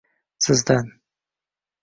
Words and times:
Sizdan 0.45 0.87